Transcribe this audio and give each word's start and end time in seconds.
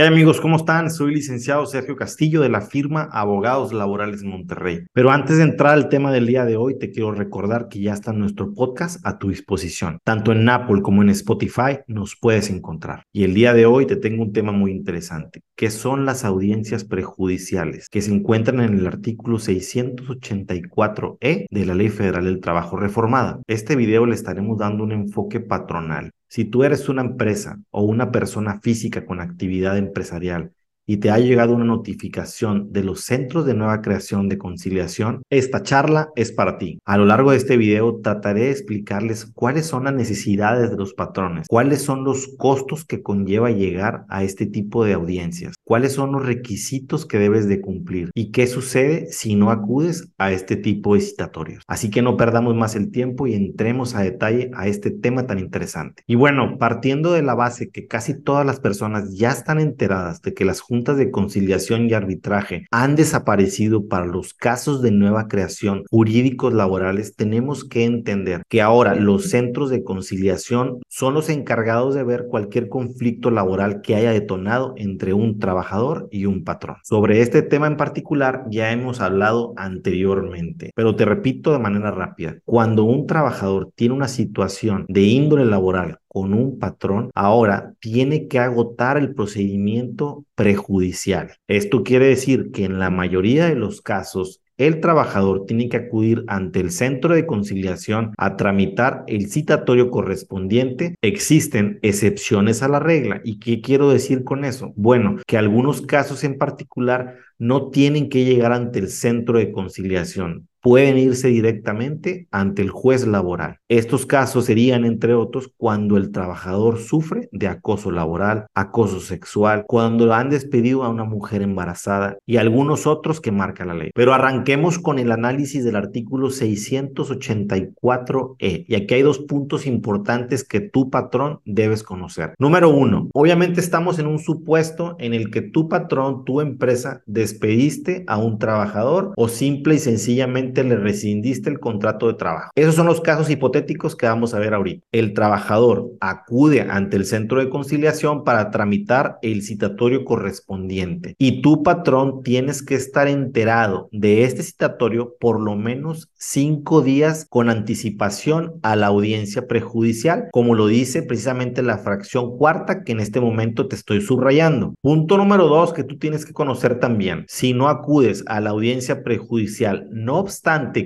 ¿Qué 0.00 0.06
amigos? 0.06 0.40
¿Cómo 0.40 0.56
están? 0.56 0.90
Soy 0.90 1.14
licenciado 1.14 1.66
Sergio 1.66 1.94
Castillo 1.94 2.40
de 2.40 2.48
la 2.48 2.62
firma 2.62 3.10
Abogados 3.12 3.74
Laborales 3.74 4.22
Monterrey. 4.22 4.86
Pero 4.94 5.10
antes 5.10 5.36
de 5.36 5.42
entrar 5.42 5.74
al 5.74 5.90
tema 5.90 6.10
del 6.10 6.26
día 6.26 6.46
de 6.46 6.56
hoy, 6.56 6.78
te 6.78 6.90
quiero 6.90 7.12
recordar 7.12 7.68
que 7.68 7.82
ya 7.82 7.92
está 7.92 8.14
nuestro 8.14 8.54
podcast 8.54 9.06
a 9.06 9.18
tu 9.18 9.28
disposición. 9.28 9.98
Tanto 10.02 10.32
en 10.32 10.48
Apple 10.48 10.80
como 10.80 11.02
en 11.02 11.10
Spotify 11.10 11.80
nos 11.86 12.16
puedes 12.16 12.48
encontrar. 12.48 13.02
Y 13.12 13.24
el 13.24 13.34
día 13.34 13.52
de 13.52 13.66
hoy 13.66 13.86
te 13.86 13.96
tengo 13.96 14.22
un 14.22 14.32
tema 14.32 14.52
muy 14.52 14.70
interesante, 14.70 15.42
que 15.54 15.70
son 15.70 16.06
las 16.06 16.24
audiencias 16.24 16.84
prejudiciales, 16.84 17.90
que 17.90 18.00
se 18.00 18.14
encuentran 18.14 18.60
en 18.60 18.78
el 18.78 18.86
artículo 18.86 19.36
684E 19.36 21.46
de 21.50 21.66
la 21.66 21.74
Ley 21.74 21.90
Federal 21.90 22.24
del 22.24 22.40
Trabajo 22.40 22.78
Reformada. 22.78 23.42
Este 23.46 23.76
video 23.76 24.06
le 24.06 24.14
estaremos 24.14 24.56
dando 24.56 24.82
un 24.82 24.92
enfoque 24.92 25.40
patronal 25.40 26.12
si 26.30 26.44
tú 26.44 26.62
eres 26.62 26.88
una 26.88 27.02
empresa 27.02 27.58
o 27.70 27.82
una 27.82 28.12
persona 28.12 28.60
física 28.60 29.04
con 29.04 29.20
actividad 29.20 29.76
empresarial 29.76 30.52
y 30.86 30.98
te 30.98 31.10
ha 31.10 31.18
llegado 31.18 31.54
una 31.54 31.64
notificación 31.64 32.72
de 32.72 32.84
los 32.84 33.02
centros 33.02 33.46
de 33.46 33.54
nueva 33.54 33.80
creación 33.80 34.28
de 34.28 34.38
conciliación, 34.38 35.22
esta 35.28 35.62
charla 35.62 36.10
es 36.16 36.32
para 36.32 36.56
ti. 36.58 36.78
A 36.84 36.98
lo 36.98 37.04
largo 37.04 37.32
de 37.32 37.36
este 37.36 37.56
video 37.56 38.00
trataré 38.00 38.42
de 38.42 38.50
explicarles 38.50 39.26
cuáles 39.26 39.66
son 39.66 39.84
las 39.84 39.94
necesidades 39.94 40.70
de 40.70 40.76
los 40.76 40.94
patrones, 40.94 41.46
cuáles 41.48 41.82
son 41.82 42.04
los 42.04 42.28
costos 42.38 42.84
que 42.84 43.02
conlleva 43.02 43.50
llegar 43.50 44.04
a 44.08 44.22
este 44.22 44.46
tipo 44.46 44.84
de 44.84 44.94
audiencias, 44.94 45.54
cuáles 45.70 45.92
son 45.92 46.10
los 46.10 46.26
requisitos 46.26 47.06
que 47.06 47.20
debes 47.20 47.46
de 47.46 47.60
cumplir 47.60 48.10
y 48.12 48.32
qué 48.32 48.48
sucede 48.48 49.06
si 49.12 49.36
no 49.36 49.52
acudes 49.52 50.10
a 50.18 50.32
este 50.32 50.56
tipo 50.56 50.96
de 50.96 51.00
citatorios. 51.00 51.62
Así 51.68 51.90
que 51.90 52.02
no 52.02 52.16
perdamos 52.16 52.56
más 52.56 52.74
el 52.74 52.90
tiempo 52.90 53.28
y 53.28 53.34
entremos 53.34 53.94
a 53.94 54.02
detalle 54.02 54.50
a 54.56 54.66
este 54.66 54.90
tema 54.90 55.28
tan 55.28 55.38
interesante. 55.38 56.02
Y 56.08 56.16
bueno, 56.16 56.56
partiendo 56.58 57.12
de 57.12 57.22
la 57.22 57.36
base 57.36 57.70
que 57.70 57.86
casi 57.86 58.20
todas 58.20 58.44
las 58.44 58.58
personas 58.58 59.14
ya 59.14 59.30
están 59.30 59.60
enteradas 59.60 60.22
de 60.22 60.34
que 60.34 60.44
las 60.44 60.60
juntas 60.60 60.96
de 60.96 61.12
conciliación 61.12 61.88
y 61.88 61.92
arbitraje 61.92 62.66
han 62.72 62.96
desaparecido 62.96 63.86
para 63.86 64.06
los 64.06 64.34
casos 64.34 64.82
de 64.82 64.90
nueva 64.90 65.28
creación 65.28 65.84
jurídicos 65.88 66.52
laborales, 66.52 67.14
tenemos 67.14 67.62
que 67.64 67.84
entender 67.84 68.42
que 68.48 68.60
ahora 68.60 68.96
los 68.96 69.30
centros 69.30 69.70
de 69.70 69.84
conciliación 69.84 70.80
son 70.88 71.14
los 71.14 71.28
encargados 71.28 71.94
de 71.94 72.02
ver 72.02 72.26
cualquier 72.28 72.68
conflicto 72.68 73.30
laboral 73.30 73.82
que 73.82 73.94
haya 73.94 74.10
detonado 74.10 74.74
entre 74.76 75.12
un 75.12 75.38
trabajador 75.60 76.08
y 76.10 76.26
un 76.26 76.44
patrón. 76.44 76.76
Sobre 76.84 77.20
este 77.20 77.42
tema 77.42 77.66
en 77.66 77.76
particular 77.76 78.44
ya 78.50 78.72
hemos 78.72 79.00
hablado 79.00 79.52
anteriormente, 79.56 80.70
pero 80.74 80.96
te 80.96 81.04
repito 81.04 81.52
de 81.52 81.58
manera 81.58 81.90
rápida, 81.90 82.36
cuando 82.44 82.84
un 82.84 83.06
trabajador 83.06 83.70
tiene 83.74 83.94
una 83.94 84.08
situación 84.08 84.86
de 84.88 85.02
índole 85.02 85.44
laboral 85.44 85.98
con 86.08 86.32
un 86.34 86.58
patrón, 86.58 87.10
ahora 87.14 87.74
tiene 87.78 88.26
que 88.26 88.38
agotar 88.38 88.96
el 88.96 89.14
procedimiento 89.14 90.24
prejudicial. 90.34 91.34
Esto 91.46 91.84
quiere 91.84 92.06
decir 92.06 92.50
que 92.52 92.64
en 92.64 92.78
la 92.78 92.90
mayoría 92.90 93.46
de 93.46 93.54
los 93.54 93.80
casos 93.80 94.40
el 94.60 94.80
trabajador 94.80 95.46
tiene 95.46 95.70
que 95.70 95.78
acudir 95.78 96.22
ante 96.26 96.60
el 96.60 96.70
centro 96.70 97.14
de 97.14 97.24
conciliación 97.24 98.12
a 98.18 98.36
tramitar 98.36 99.04
el 99.06 99.30
citatorio 99.30 99.90
correspondiente. 99.90 100.96
Existen 101.00 101.78
excepciones 101.80 102.62
a 102.62 102.68
la 102.68 102.78
regla. 102.78 103.22
¿Y 103.24 103.38
qué 103.38 103.62
quiero 103.62 103.88
decir 103.88 104.22
con 104.22 104.44
eso? 104.44 104.74
Bueno, 104.76 105.16
que 105.26 105.38
algunos 105.38 105.80
casos 105.80 106.24
en 106.24 106.36
particular 106.36 107.16
no 107.38 107.70
tienen 107.70 108.10
que 108.10 108.26
llegar 108.26 108.52
ante 108.52 108.80
el 108.80 108.90
centro 108.90 109.38
de 109.38 109.50
conciliación 109.50 110.49
pueden 110.62 110.98
irse 110.98 111.28
directamente 111.28 112.28
ante 112.30 112.62
el 112.62 112.70
juez 112.70 113.06
laboral. 113.06 113.58
Estos 113.68 114.06
casos 114.06 114.46
serían, 114.46 114.84
entre 114.84 115.14
otros, 115.14 115.52
cuando 115.56 115.96
el 115.96 116.10
trabajador 116.10 116.78
sufre 116.78 117.28
de 117.32 117.48
acoso 117.48 117.90
laboral, 117.90 118.46
acoso 118.54 119.00
sexual, 119.00 119.64
cuando 119.66 120.12
han 120.12 120.30
despedido 120.30 120.84
a 120.84 120.88
una 120.88 121.04
mujer 121.04 121.42
embarazada 121.42 122.18
y 122.26 122.36
algunos 122.36 122.86
otros 122.86 123.20
que 123.20 123.32
marca 123.32 123.64
la 123.64 123.74
ley. 123.74 123.90
Pero 123.94 124.14
arranquemos 124.14 124.78
con 124.78 124.98
el 124.98 125.12
análisis 125.12 125.64
del 125.64 125.76
artículo 125.76 126.28
684E. 126.28 128.64
Y 128.68 128.74
aquí 128.74 128.94
hay 128.94 129.02
dos 129.02 129.20
puntos 129.20 129.66
importantes 129.66 130.44
que 130.44 130.60
tu 130.60 130.90
patrón 130.90 131.40
debes 131.44 131.82
conocer. 131.82 132.34
Número 132.38 132.70
uno, 132.70 133.08
obviamente 133.14 133.60
estamos 133.60 133.98
en 133.98 134.06
un 134.06 134.18
supuesto 134.18 134.96
en 134.98 135.14
el 135.14 135.30
que 135.30 135.42
tu 135.42 135.68
patrón, 135.68 136.24
tu 136.24 136.40
empresa, 136.40 137.02
despediste 137.06 138.04
a 138.06 138.18
un 138.18 138.38
trabajador 138.38 139.12
o 139.16 139.28
simple 139.28 139.76
y 139.76 139.78
sencillamente 139.78 140.49
le 140.64 140.76
rescindiste 140.76 141.50
el 141.50 141.60
contrato 141.60 142.06
de 142.08 142.14
trabajo. 142.14 142.50
Esos 142.54 142.74
son 142.74 142.86
los 142.86 143.00
casos 143.00 143.30
hipotéticos 143.30 143.96
que 143.96 144.06
vamos 144.06 144.34
a 144.34 144.38
ver 144.38 144.54
ahorita. 144.54 144.84
El 144.92 145.14
trabajador 145.14 145.90
acude 146.00 146.62
ante 146.62 146.96
el 146.96 147.04
centro 147.04 147.40
de 147.40 147.48
conciliación 147.48 148.24
para 148.24 148.50
tramitar 148.50 149.18
el 149.22 149.42
citatorio 149.42 150.04
correspondiente 150.04 151.14
y 151.18 151.42
tu 151.42 151.62
patrón 151.62 152.22
tienes 152.22 152.62
que 152.62 152.74
estar 152.74 153.08
enterado 153.08 153.88
de 153.92 154.24
este 154.24 154.42
citatorio 154.42 155.14
por 155.20 155.40
lo 155.40 155.56
menos 155.56 156.10
cinco 156.14 156.82
días 156.82 157.26
con 157.28 157.48
anticipación 157.48 158.54
a 158.62 158.76
la 158.76 158.88
audiencia 158.88 159.46
prejudicial, 159.46 160.28
como 160.32 160.54
lo 160.54 160.66
dice 160.66 161.02
precisamente 161.02 161.62
la 161.62 161.78
fracción 161.78 162.36
cuarta 162.36 162.84
que 162.84 162.92
en 162.92 163.00
este 163.00 163.20
momento 163.20 163.68
te 163.68 163.76
estoy 163.76 164.00
subrayando. 164.00 164.74
Punto 164.80 165.16
número 165.16 165.46
dos 165.46 165.72
que 165.72 165.84
tú 165.84 165.98
tienes 165.98 166.24
que 166.24 166.32
conocer 166.32 166.80
también. 166.80 167.24
Si 167.28 167.52
no 167.52 167.68
acudes 167.68 168.24
a 168.26 168.40
la 168.40 168.50
audiencia 168.50 169.02
prejudicial, 169.02 169.88
no 169.90 170.18
obstante, 170.18 170.39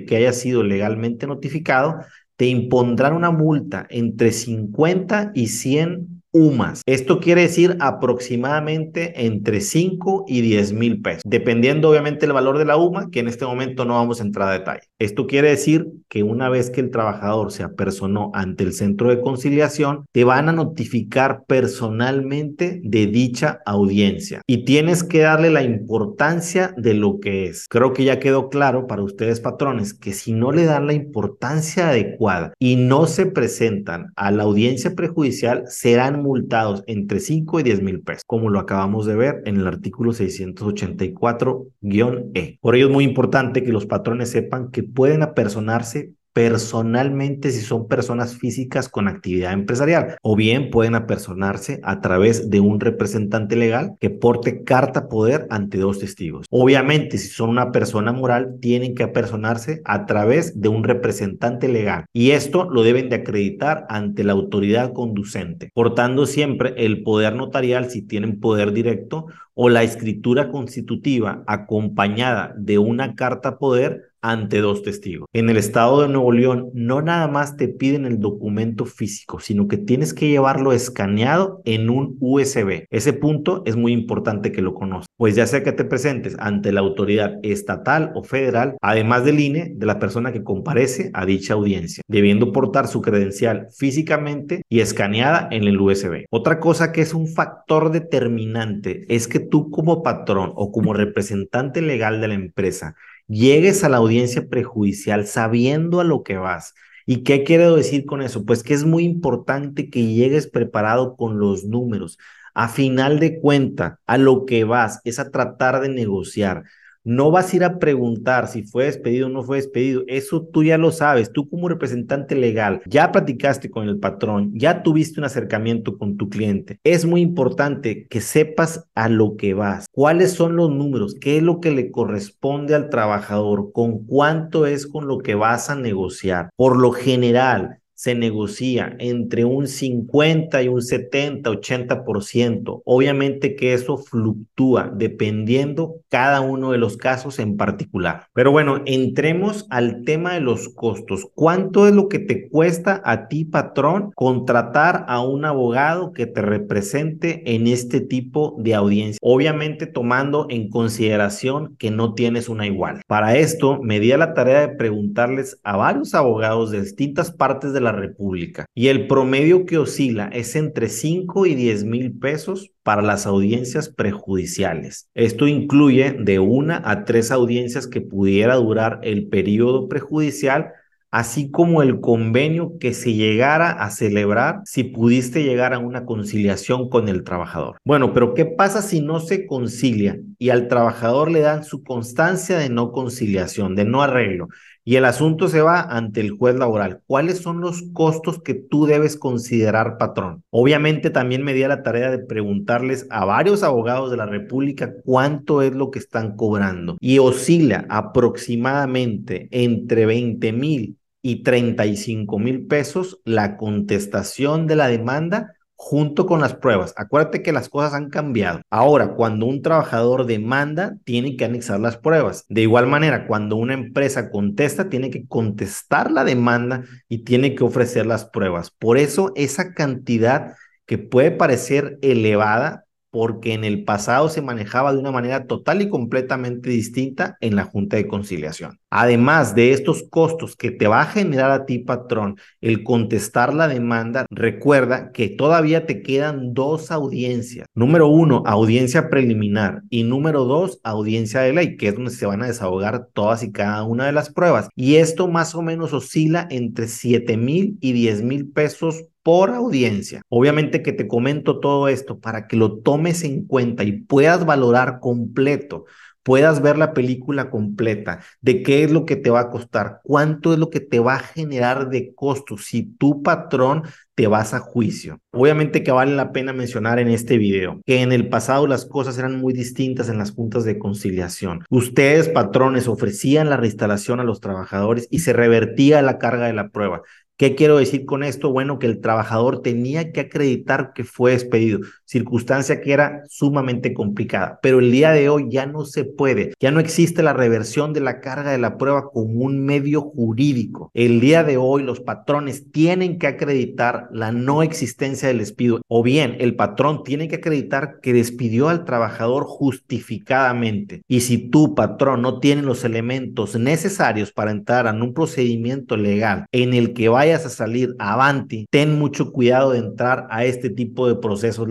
que 0.05 0.17
haya 0.17 0.33
sido 0.33 0.63
legalmente 0.63 1.27
notificado, 1.27 1.99
te 2.35 2.47
impondrán 2.47 3.13
una 3.13 3.31
multa 3.31 3.87
entre 3.89 4.31
50 4.31 5.31
y 5.33 5.47
100 5.47 6.14
UMAS. 6.35 6.81
Esto 6.85 7.21
quiere 7.21 7.43
decir 7.43 7.77
aproximadamente 7.79 9.25
entre 9.25 9.61
5 9.61 10.25
y 10.27 10.41
10 10.41 10.73
mil 10.73 11.01
pesos, 11.01 11.23
dependiendo 11.25 11.89
obviamente 11.89 12.25
el 12.25 12.33
valor 12.33 12.57
de 12.57 12.65
la 12.65 12.75
UMA, 12.75 13.09
que 13.09 13.21
en 13.21 13.29
este 13.29 13.45
momento 13.45 13.85
no 13.85 13.93
vamos 13.93 14.19
a 14.19 14.23
entrar 14.23 14.49
a 14.49 14.51
detalle. 14.51 14.81
Esto 14.99 15.27
quiere 15.27 15.49
decir 15.49 15.87
que 16.09 16.23
una 16.23 16.49
vez 16.49 16.69
que 16.69 16.81
el 16.81 16.91
trabajador 16.91 17.53
se 17.53 17.63
apersonó 17.63 18.31
ante 18.33 18.65
el 18.65 18.73
centro 18.73 19.09
de 19.09 19.21
conciliación, 19.21 20.07
te 20.11 20.25
van 20.25 20.49
a 20.49 20.51
notificar 20.51 21.45
personalmente 21.47 22.81
de 22.83 23.07
dicha 23.07 23.59
audiencia 23.65 24.41
y 24.45 24.65
tienes 24.65 25.05
que 25.05 25.19
darle 25.19 25.51
la 25.51 25.63
importancia 25.63 26.73
de 26.75 26.95
lo 26.95 27.21
que 27.21 27.45
es. 27.45 27.67
Creo 27.69 27.93
que 27.93 28.03
ya 28.03 28.19
quedó 28.19 28.49
claro 28.49 28.87
para 28.87 29.03
ustedes 29.03 29.39
patrones 29.39 29.93
que 29.93 30.11
si 30.11 30.33
no 30.33 30.51
le 30.51 30.65
dan 30.65 30.87
la 30.87 30.93
importancia 30.93 31.87
adecuada 31.89 32.53
y 32.59 32.75
no 32.75 33.05
se 33.05 33.25
presentan 33.25 34.11
a 34.17 34.31
la 34.31 34.43
audiencia 34.43 34.95
prejudicial, 34.95 35.63
serán 35.67 36.24
multados 36.25 36.83
entre 36.87 37.19
5 37.19 37.59
y 37.59 37.63
10 37.63 37.81
mil 37.81 38.01
pesos, 38.01 38.23
como 38.25 38.49
lo 38.49 38.59
acabamos 38.59 39.05
de 39.05 39.15
ver 39.15 39.43
en 39.45 39.57
el 39.57 39.67
artículo 39.67 40.11
684-E. 40.11 42.57
Por 42.59 42.75
ello 42.75 42.87
es 42.87 42.91
muy 42.91 43.03
importante 43.03 43.63
que 43.63 43.71
los 43.71 43.85
patrones 43.85 44.31
sepan 44.31 44.71
que 44.71 44.81
pueden 44.83 45.21
apersonarse 45.21 46.13
personalmente 46.35 47.49
si 47.51 47.61
son 47.61 47.87
personas 47.87 48.35
físicas 48.35 48.89
con 48.89 49.07
actividad 49.07 49.53
empresarial 49.53 50.17
o 50.21 50.35
bien 50.35 50.69
pueden 50.69 50.93
apersonarse 50.93 51.79
a 51.81 52.01
través 52.01 52.49
de 52.49 52.59
un 52.59 52.81
representante 52.81 53.55
legal 53.55 53.93
que 54.01 54.09
porte 54.09 54.65
carta 54.65 55.07
poder 55.07 55.47
ante 55.49 55.77
dos 55.77 55.99
testigos. 55.99 56.45
Obviamente 56.49 57.17
si 57.19 57.29
son 57.29 57.51
una 57.51 57.71
persona 57.71 58.11
moral 58.11 58.57
tienen 58.59 58.95
que 58.95 59.03
apersonarse 59.03 59.81
a 59.85 60.05
través 60.05 60.59
de 60.59 60.67
un 60.67 60.83
representante 60.83 61.69
legal 61.69 62.03
y 62.11 62.31
esto 62.31 62.69
lo 62.69 62.83
deben 62.83 63.07
de 63.07 63.15
acreditar 63.15 63.85
ante 63.87 64.25
la 64.25 64.33
autoridad 64.33 64.91
conducente, 64.91 65.71
portando 65.73 66.25
siempre 66.25 66.73
el 66.75 67.03
poder 67.03 67.33
notarial 67.33 67.89
si 67.89 68.01
tienen 68.01 68.41
poder 68.41 68.73
directo 68.73 69.27
o 69.53 69.69
la 69.69 69.83
escritura 69.83 70.49
constitutiva 70.51 71.43
acompañada 71.47 72.53
de 72.57 72.77
una 72.77 73.15
carta 73.15 73.57
poder 73.57 74.11
ante 74.25 74.59
dos 74.59 74.81
testigos. 74.81 75.27
En 75.33 75.49
el 75.49 75.57
estado 75.57 76.01
de 76.01 76.09
Nuevo 76.09 76.31
León 76.31 76.69
no 76.73 77.01
nada 77.01 77.27
más 77.27 77.57
te 77.57 77.67
piden 77.67 78.05
el 78.05 78.19
documento 78.19 78.85
físico, 78.85 79.39
sino 79.39 79.67
que 79.67 79.77
tienes 79.77 80.13
que 80.13 80.29
llevarlo 80.29 80.73
escaneado 80.73 81.61
en 81.65 81.89
un 81.89 82.17
USB. 82.19 82.87
Ese 82.89 83.13
punto 83.13 83.61
es 83.65 83.75
muy 83.75 83.93
importante 83.93 84.51
que 84.51 84.61
lo 84.61 84.73
conozcas, 84.73 85.07
pues 85.17 85.35
ya 85.35 85.45
sea 85.45 85.63
que 85.63 85.71
te 85.71 85.85
presentes 85.85 86.35
ante 86.39 86.71
la 86.71 86.79
autoridad 86.79 87.35
estatal 87.43 88.11
o 88.15 88.23
federal, 88.23 88.77
además 88.81 89.25
del 89.25 89.39
INE, 89.39 89.71
de 89.75 89.85
la 89.85 89.99
persona 89.99 90.31
que 90.31 90.43
comparece 90.43 91.11
a 91.13 91.25
dicha 91.25 91.53
audiencia, 91.53 92.01
debiendo 92.07 92.51
portar 92.51 92.87
su 92.87 93.01
credencial 93.01 93.67
físicamente 93.77 94.63
y 94.69 94.79
escaneada 94.79 95.47
en 95.51 95.65
el 95.65 95.79
USB. 95.79 96.25
Otra 96.31 96.59
cosa 96.59 96.91
que 96.91 97.01
es 97.01 97.13
un 97.13 97.27
factor 97.27 97.91
determinante 97.91 99.05
es 99.07 99.27
que 99.27 99.39
tú 99.39 99.69
como 99.69 100.01
patrón 100.01 100.51
o 100.55 100.71
como 100.71 100.93
representante 100.93 101.81
legal 101.81 102.21
de 102.21 102.27
la 102.27 102.33
empresa 102.33 102.95
llegues 103.27 103.83
a 103.83 103.89
la 103.89 103.97
audiencia 103.97 104.47
prejudicial 104.49 105.27
sabiendo 105.27 105.99
a 105.99 106.03
lo 106.03 106.23
que 106.23 106.37
vas. 106.37 106.73
¿Y 107.05 107.23
qué 107.23 107.43
quiero 107.43 107.75
decir 107.75 108.05
con 108.05 108.21
eso? 108.21 108.45
Pues 108.45 108.63
que 108.63 108.73
es 108.73 108.83
muy 108.85 109.03
importante 109.03 109.89
que 109.89 110.05
llegues 110.05 110.47
preparado 110.47 111.15
con 111.15 111.39
los 111.39 111.63
números. 111.65 112.17
A 112.53 112.69
final 112.69 113.19
de 113.19 113.39
cuenta, 113.39 113.99
a 114.07 114.17
lo 114.17 114.45
que 114.45 114.63
vas 114.63 115.01
es 115.03 115.19
a 115.19 115.29
tratar 115.31 115.81
de 115.81 115.89
negociar. 115.89 116.63
No 117.05 117.29
vas 117.29 117.53
a 117.53 117.55
ir 117.55 117.63
a 117.63 117.77
preguntar 117.77 118.47
si 118.47 118.63
fue 118.63 118.85
despedido 118.85 119.27
o 119.27 119.29
no 119.29 119.43
fue 119.43 119.57
despedido. 119.57 120.03
Eso 120.07 120.41
tú 120.41 120.63
ya 120.63 120.79
lo 120.79 120.91
sabes. 120.91 121.31
Tú 121.31 121.47
como 121.47 121.69
representante 121.69 122.35
legal 122.35 122.81
ya 122.87 123.11
platicaste 123.11 123.69
con 123.69 123.87
el 123.87 123.99
patrón, 123.99 124.51
ya 124.55 124.81
tuviste 124.81 125.19
un 125.19 125.25
acercamiento 125.25 125.99
con 125.99 126.17
tu 126.17 126.29
cliente. 126.29 126.79
Es 126.83 127.05
muy 127.05 127.21
importante 127.21 128.07
que 128.07 128.21
sepas 128.21 128.87
a 128.95 129.07
lo 129.07 129.37
que 129.37 129.53
vas. 129.53 129.85
¿Cuáles 129.91 130.33
son 130.33 130.55
los 130.55 130.71
números? 130.71 131.15
¿Qué 131.21 131.37
es 131.37 131.43
lo 131.43 131.61
que 131.61 131.69
le 131.69 131.91
corresponde 131.91 132.73
al 132.73 132.89
trabajador? 132.89 133.71
¿Con 133.71 134.05
cuánto 134.07 134.65
es 134.65 134.87
con 134.87 135.07
lo 135.07 135.19
que 135.19 135.35
vas 135.35 135.69
a 135.69 135.75
negociar? 135.75 136.49
Por 136.55 136.75
lo 136.75 136.91
general, 136.91 137.81
se 138.05 138.13
negocia 138.13 138.95
entre 138.99 139.45
un 139.45 139.67
50 139.67 140.61
y 140.61 140.67
un 140.67 140.83
70, 140.83 141.49
80%. 141.49 142.83
Obviamente 142.85 143.55
que 143.55 143.73
eso 143.73 143.97
fluctúa 143.97 144.91
dependiendo 144.95 145.95
cada 146.07 146.39
uno 146.41 146.71
de 146.71 146.77
los 146.77 146.97
casos 146.97 147.39
en 147.39 147.57
particular. 147.57 148.27
Pero 148.33 148.51
bueno, 148.51 148.83
entremos 148.85 149.65
al 149.71 150.03
tema 150.03 150.35
de 150.35 150.41
los 150.41 150.69
costos. 150.69 151.27
¿Cuánto 151.33 151.87
es 151.87 151.95
lo 151.95 152.07
que 152.07 152.19
te 152.19 152.47
cuesta 152.47 153.01
a 153.03 153.27
ti, 153.27 153.43
patrón, 153.43 154.11
contratar 154.13 155.05
a 155.07 155.25
un 155.25 155.43
abogado 155.43 156.11
que 156.11 156.27
te 156.27 156.43
represente 156.43 157.55
en 157.55 157.65
este 157.65 158.01
tipo 158.01 158.55
de 158.59 158.75
audiencia? 158.75 159.17
Obviamente 159.23 159.87
tomando 159.87 160.45
en 160.51 160.69
consideración 160.69 161.75
que 161.79 161.89
no 161.89 162.13
tienes 162.13 162.49
una 162.49 162.67
igual. 162.67 163.01
Para 163.07 163.35
esto 163.35 163.79
me 163.81 163.99
di 163.99 164.11
a 164.11 164.19
la 164.19 164.35
tarea 164.35 164.59
de 164.61 164.75
preguntarles 164.75 165.59
a 165.63 165.75
varios 165.75 166.13
abogados 166.13 166.69
de 166.69 166.81
distintas 166.81 167.31
partes 167.31 167.73
de 167.73 167.81
la 167.81 167.94
República 167.95 168.65
y 168.73 168.87
el 168.87 169.07
promedio 169.07 169.65
que 169.65 169.77
oscila 169.77 170.29
es 170.31 170.55
entre 170.55 170.89
5 170.89 171.45
y 171.45 171.55
10 171.55 171.85
mil 171.85 172.17
pesos 172.17 172.71
para 172.83 173.01
las 173.01 173.25
audiencias 173.25 173.89
prejudiciales. 173.89 175.09
Esto 175.13 175.47
incluye 175.47 176.15
de 176.19 176.39
una 176.39 176.81
a 176.85 177.03
tres 177.05 177.31
audiencias 177.31 177.87
que 177.87 178.01
pudiera 178.01 178.55
durar 178.55 178.99
el 179.03 179.27
periodo 179.27 179.87
prejudicial 179.87 180.73
así 181.15 181.49
como 181.49 181.81
el 181.81 182.01
convenio 182.01 182.73
que 182.77 182.93
se 182.93 183.13
llegara 183.13 183.71
a 183.71 183.89
celebrar 183.89 184.59
si 184.65 184.83
pudiste 184.83 185.43
llegar 185.43 185.73
a 185.73 185.79
una 185.79 186.05
conciliación 186.05 186.89
con 186.89 187.07
el 187.07 187.23
trabajador. 187.23 187.77
Bueno, 187.85 188.11
pero 188.11 188.33
¿qué 188.33 188.45
pasa 188.45 188.81
si 188.81 188.99
no 188.99 189.21
se 189.21 189.47
concilia 189.47 190.19
y 190.37 190.49
al 190.49 190.67
trabajador 190.67 191.31
le 191.31 191.39
dan 191.39 191.63
su 191.63 191.83
constancia 191.83 192.57
de 192.57 192.67
no 192.67 192.91
conciliación, 192.91 193.75
de 193.75 193.85
no 193.85 194.01
arreglo? 194.01 194.49
Y 194.87 194.97
el 194.97 195.05
asunto 195.05 195.47
se 195.47 195.61
va 195.61 195.81
ante 195.81 196.21
el 196.21 196.31
juez 196.31 196.55
laboral. 196.55 197.01
¿Cuáles 197.07 197.39
son 197.39 197.59
los 197.59 197.83
costos 197.91 198.41
que 198.41 198.53
tú 198.53 198.85
debes 198.85 199.17
considerar, 199.17 199.97
patrón? 199.97 200.43
Obviamente 200.51 201.09
también 201.09 201.43
me 201.43 201.55
di 201.55 201.63
a 201.63 201.67
la 201.67 201.81
tarea 201.81 202.11
de 202.11 202.19
preguntarles 202.19 203.07
a 203.09 203.25
varios 203.25 203.63
abogados 203.63 204.11
de 204.11 204.17
la 204.17 204.27
República 204.27 204.93
cuánto 205.03 205.63
es 205.63 205.73
lo 205.73 205.89
que 205.89 205.99
están 205.99 206.35
cobrando 206.35 206.97
y 206.99 207.17
oscila 207.17 207.85
aproximadamente 207.89 209.47
entre 209.51 210.05
20 210.05 210.53
mil 210.53 210.97
y 211.23 211.41
35 211.41 212.37
mil 212.37 212.67
pesos 212.67 213.19
la 213.25 213.57
contestación 213.57 214.67
de 214.67 214.75
la 214.75 214.87
demanda 214.87 215.55
junto 215.85 216.25
con 216.25 216.41
las 216.41 216.55
pruebas. 216.55 216.95
Acuérdate 216.97 217.43
que 217.43 217.51
las 217.51 217.69
cosas 217.69 217.93
han 217.93 218.09
cambiado. 218.09 218.59
Ahora, 218.71 219.13
cuando 219.13 219.45
un 219.45 219.61
trabajador 219.61 220.25
demanda, 220.25 220.97
tiene 221.03 221.37
que 221.37 221.45
anexar 221.45 221.79
las 221.79 221.95
pruebas. 221.95 222.43
De 222.49 222.61
igual 222.61 222.87
manera, 222.87 223.27
cuando 223.27 223.55
una 223.55 223.75
empresa 223.75 224.31
contesta, 224.31 224.89
tiene 224.89 225.11
que 225.11 225.27
contestar 225.27 226.09
la 226.09 226.23
demanda 226.23 226.85
y 227.07 227.19
tiene 227.19 227.53
que 227.53 227.63
ofrecer 227.63 228.07
las 228.07 228.25
pruebas. 228.25 228.71
Por 228.71 228.97
eso, 228.97 229.31
esa 229.35 229.75
cantidad 229.75 230.55
que 230.87 230.97
puede 230.97 231.29
parecer 231.29 231.99
elevada 232.01 232.84
porque 233.15 233.53
en 233.53 233.63
el 233.63 233.85
pasado 233.85 234.27
se 234.27 234.41
manejaba 234.41 234.91
de 234.91 234.99
una 234.99 235.09
manera 235.09 235.47
total 235.47 235.81
y 235.81 235.87
completamente 235.87 236.69
distinta 236.69 237.37
en 237.39 237.55
la 237.55 237.63
Junta 237.63 237.95
de 237.95 238.07
Conciliación. 238.07 238.77
Además 238.89 239.55
de 239.55 239.71
estos 239.71 240.03
costos 240.09 240.57
que 240.57 240.69
te 240.69 240.89
va 240.89 240.99
a 240.99 241.05
generar 241.05 241.49
a 241.49 241.65
ti, 241.65 241.79
patrón, 241.79 242.35
el 242.59 242.83
contestar 242.83 243.53
la 243.53 243.69
demanda, 243.69 244.25
recuerda 244.29 245.13
que 245.13 245.29
todavía 245.29 245.85
te 245.85 246.01
quedan 246.01 246.53
dos 246.53 246.91
audiencias. 246.91 247.67
Número 247.73 248.09
uno, 248.09 248.43
audiencia 248.45 249.09
preliminar 249.09 249.83
y 249.89 250.03
número 250.03 250.43
dos, 250.43 250.81
audiencia 250.83 251.39
de 251.39 251.53
ley, 251.53 251.77
que 251.77 251.87
es 251.87 251.95
donde 251.95 252.11
se 252.11 252.25
van 252.25 252.43
a 252.43 252.47
desahogar 252.47 253.07
todas 253.13 253.43
y 253.43 253.53
cada 253.53 253.83
una 253.83 254.07
de 254.07 254.11
las 254.11 254.29
pruebas. 254.29 254.67
Y 254.75 254.95
esto 254.95 255.29
más 255.29 255.55
o 255.55 255.61
menos 255.61 255.93
oscila 255.93 256.49
entre 256.51 256.89
7 256.89 257.37
mil 257.37 257.77
y 257.79 257.93
10 257.93 258.23
mil 258.23 258.51
pesos 258.51 259.05
por 259.25 259.49
audiencia. 259.49 260.21
Obviamente 260.29 260.83
que 260.83 260.93
te 260.93 261.07
comento 261.07 261.59
todo 261.59 261.87
esto 261.87 262.19
para 262.19 262.45
que 262.45 262.57
lo 262.57 262.77
tomes 262.77 263.23
en 263.23 263.47
cuenta 263.47 263.83
y 263.83 263.93
puedas 263.93 264.45
valorar 264.45 264.99
completo 264.99 265.85
puedas 266.25 266.59
ver 266.63 266.79
la 266.79 266.93
película 266.93 267.51
completa, 267.51 268.19
de 268.41 268.63
qué 268.63 268.83
es 268.83 268.89
lo 268.89 269.05
que 269.05 269.15
te 269.15 269.29
va 269.29 269.41
a 269.41 269.49
costar, 269.51 269.99
cuánto 270.03 270.53
es 270.53 270.59
lo 270.59 270.71
que 270.71 270.79
te 270.79 270.97
va 270.97 271.17
a 271.17 271.19
generar 271.19 271.89
de 271.89 272.15
costo 272.15 272.57
si 272.57 272.81
tu 272.81 273.21
patrón 273.21 273.83
te 274.15 274.25
vas 274.25 274.55
a 274.55 274.59
juicio. 274.59 275.19
Obviamente 275.31 275.83
que 275.83 275.91
vale 275.91 276.15
la 276.15 276.31
pena 276.31 276.51
mencionar 276.51 276.97
en 276.97 277.09
este 277.09 277.37
video 277.37 277.79
que 277.85 278.01
en 278.01 278.11
el 278.11 278.27
pasado 278.27 278.65
las 278.65 278.85
cosas 278.85 279.19
eran 279.19 279.39
muy 279.39 279.53
distintas 279.53 280.09
en 280.09 280.17
las 280.17 280.31
juntas 280.31 280.63
de 280.65 280.79
conciliación. 280.79 281.63
Ustedes, 281.69 282.27
patrones, 282.29 282.87
ofrecían 282.87 283.51
la 283.51 283.57
reinstalación 283.57 284.19
a 284.19 284.23
los 284.23 284.39
trabajadores 284.39 285.07
y 285.11 285.19
se 285.19 285.31
revertía 285.31 286.01
la 286.01 286.17
carga 286.17 286.47
de 286.47 286.53
la 286.53 286.69
prueba. 286.69 287.03
¿Qué 287.37 287.55
quiero 287.55 287.77
decir 287.77 288.05
con 288.05 288.23
esto? 288.23 288.51
Bueno, 288.51 288.79
que 288.79 288.87
el 288.87 289.01
trabajador 289.01 289.61
tenía 289.61 290.11
que 290.13 290.21
acreditar 290.21 290.93
que 290.93 291.03
fue 291.03 291.31
despedido, 291.31 291.79
circunstancia 292.05 292.79
que 292.81 292.93
era 292.93 293.23
sumamente 293.27 293.93
complicada, 293.93 294.59
pero 294.61 294.79
el 294.79 294.91
día 294.91 295.11
de 295.11 295.27
hoy 295.29 295.47
ya 295.49 295.65
no 295.65 295.85
se 295.85 296.05
puede, 296.05 296.53
ya 296.59 296.71
no 296.71 296.79
existe 296.79 297.23
la 297.23 297.33
reversión 297.33 297.93
de 297.93 297.99
la 297.99 298.21
carga 298.21 298.51
de 298.51 298.57
la 298.57 298.77
prueba 298.77 299.09
como 299.11 299.43
un 299.43 299.65
medio 299.65 300.01
jurídico. 300.01 300.91
El 300.93 301.19
día 301.19 301.43
de 301.43 301.57
hoy 301.57 301.83
los 301.83 301.99
patrones 301.99 302.71
tienen 302.71 303.17
que 303.17 303.27
acreditar 303.27 304.07
la 304.11 304.31
no 304.31 304.63
existencia 304.63 305.27
del 305.27 305.39
despido 305.39 305.81
o 305.87 306.03
bien 306.03 306.37
el 306.39 306.55
patrón 306.55 307.03
tiene 307.03 307.27
que 307.27 307.37
acreditar 307.37 307.99
que 308.01 308.13
despidió 308.13 308.69
al 308.69 308.85
trabajador 308.85 309.43
justificadamente. 309.45 311.01
Y 311.07 311.21
si 311.21 311.49
tu 311.49 311.75
patrón 311.75 312.21
no 312.21 312.39
tiene 312.39 312.61
los 312.61 312.83
elementos 312.83 313.57
necesarios 313.57 314.31
para 314.31 314.51
entrar 314.51 314.87
en 314.87 315.01
un 315.01 315.13
procedimiento 315.13 315.97
legal 315.97 316.45
en 316.51 316.73
el 316.73 316.93
que 316.93 317.09
va 317.09 317.15
vayas 317.15 317.45
a 317.45 317.49
salir 317.49 317.95
avanti, 317.97 318.67
ten 318.69 318.99
mucho 318.99 319.31
cuidado 319.31 319.71
de 319.71 319.79
entrar 319.79 320.27
a 320.29 320.43
este 320.43 320.69
tipo 320.69 321.07
de 321.07 321.15
procesos 321.15 321.69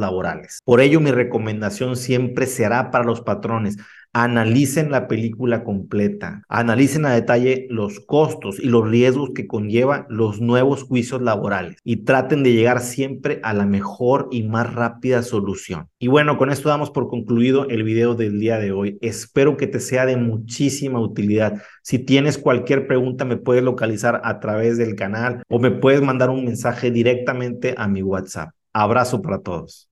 Por 0.64 0.80
ello, 0.80 1.00
mi 1.00 1.10
recomendación 1.10 1.96
siempre 1.96 2.46
será 2.46 2.90
para 2.90 3.04
los 3.04 3.20
patrones 3.20 3.76
analicen 4.14 4.92
la 4.92 5.08
película 5.08 5.64
completa, 5.64 6.44
analicen 6.48 7.04
a 7.04 7.12
detalle 7.12 7.66
los 7.68 7.98
costos 7.98 8.60
y 8.60 8.68
los 8.68 8.88
riesgos 8.88 9.30
que 9.34 9.48
conllevan 9.48 10.06
los 10.08 10.40
nuevos 10.40 10.84
juicios 10.84 11.20
laborales 11.20 11.76
y 11.82 12.04
traten 12.04 12.44
de 12.44 12.52
llegar 12.52 12.80
siempre 12.80 13.40
a 13.42 13.52
la 13.52 13.66
mejor 13.66 14.28
y 14.30 14.44
más 14.44 14.72
rápida 14.72 15.22
solución. 15.22 15.88
Y 15.98 16.06
bueno, 16.06 16.38
con 16.38 16.50
esto 16.50 16.68
damos 16.68 16.92
por 16.92 17.08
concluido 17.08 17.68
el 17.68 17.82
video 17.82 18.14
del 18.14 18.38
día 18.38 18.58
de 18.58 18.70
hoy. 18.70 18.98
Espero 19.02 19.56
que 19.56 19.66
te 19.66 19.80
sea 19.80 20.06
de 20.06 20.16
muchísima 20.16 21.00
utilidad. 21.00 21.60
Si 21.82 21.98
tienes 21.98 22.38
cualquier 22.38 22.86
pregunta, 22.86 23.24
me 23.24 23.36
puedes 23.36 23.64
localizar 23.64 24.20
a 24.22 24.38
través 24.38 24.78
del 24.78 24.94
canal 24.94 25.42
o 25.48 25.58
me 25.58 25.72
puedes 25.72 26.02
mandar 26.02 26.30
un 26.30 26.44
mensaje 26.44 26.92
directamente 26.92 27.74
a 27.76 27.88
mi 27.88 28.02
WhatsApp. 28.02 28.50
Abrazo 28.72 29.20
para 29.22 29.40
todos. 29.40 29.82